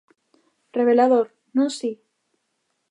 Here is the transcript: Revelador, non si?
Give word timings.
Revelador, 0.79 1.27
non 1.55 1.67
si? 1.77 1.91